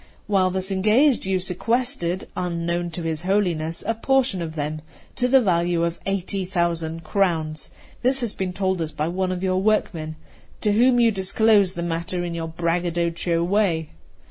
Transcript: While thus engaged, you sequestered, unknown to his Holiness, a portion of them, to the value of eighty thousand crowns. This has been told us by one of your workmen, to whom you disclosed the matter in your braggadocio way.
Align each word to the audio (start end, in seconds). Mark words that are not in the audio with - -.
While 0.25 0.49
thus 0.49 0.71
engaged, 0.71 1.27
you 1.27 1.39
sequestered, 1.39 2.27
unknown 2.35 2.89
to 2.89 3.03
his 3.03 3.21
Holiness, 3.21 3.83
a 3.85 3.93
portion 3.93 4.41
of 4.41 4.55
them, 4.55 4.81
to 5.15 5.27
the 5.27 5.39
value 5.39 5.83
of 5.83 5.99
eighty 6.07 6.43
thousand 6.43 7.03
crowns. 7.03 7.69
This 8.01 8.21
has 8.21 8.33
been 8.33 8.51
told 8.51 8.81
us 8.81 8.91
by 8.91 9.07
one 9.09 9.31
of 9.31 9.43
your 9.43 9.61
workmen, 9.61 10.15
to 10.61 10.71
whom 10.73 10.99
you 10.99 11.11
disclosed 11.11 11.75
the 11.75 11.83
matter 11.83 12.23
in 12.23 12.33
your 12.33 12.47
braggadocio 12.47 13.43
way. 13.43 13.89